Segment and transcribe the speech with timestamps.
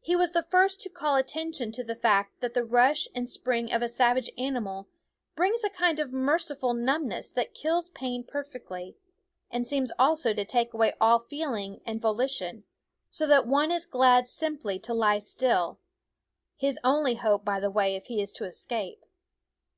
[0.00, 3.28] He was the first to call attention to 35 the fact that the rush and
[3.28, 4.88] spring of a savage animal
[5.36, 7.54] brings a kind of merciful numbness "9 'f t> StoR Slow me 7 * th
[7.54, 8.96] t kills pa i n perfectly,
[9.50, 12.64] and seems also to take away all feeling and volition;
[13.10, 15.78] so that one is glad simply to lie still
[16.56, 19.04] his only hope, by the way, if he is to escape.